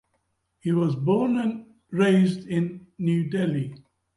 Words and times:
He 0.57 0.71
was 0.71 0.95
born 0.95 1.37
and 1.37 1.67
raised 1.91 2.47
in 2.47 2.87
New 2.97 3.29
Delhi. 3.29 3.75